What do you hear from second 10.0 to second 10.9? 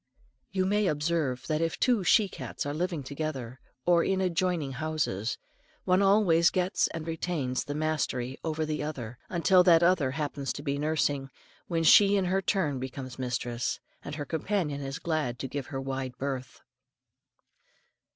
happens to be